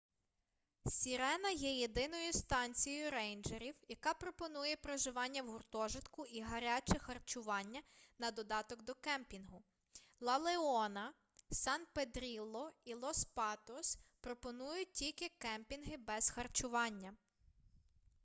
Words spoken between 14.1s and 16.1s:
пропонують тільки кемпінги